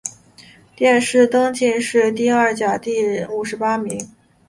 [0.75, 4.09] 殿试登进士第二甲第五十八名。